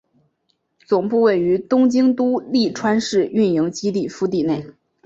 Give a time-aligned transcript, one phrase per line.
[0.87, 4.65] 总部位于东京都立川市营运基地敷地内。